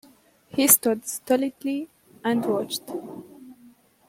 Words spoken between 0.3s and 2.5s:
He stood stolidly and